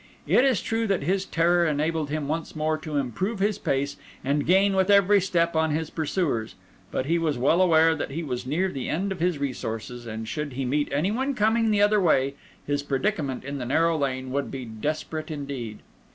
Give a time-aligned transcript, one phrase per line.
[0.25, 4.47] It is true that his terror enabled him once more to improve his pace, and
[4.47, 6.55] gain with every step on his pursuers;
[6.89, 10.27] but he was well aware that he was near the end of his resources, and
[10.27, 12.33] should he meet any one coming the other way,
[12.65, 15.81] his predicament in the narrow lane would be desperate indeed.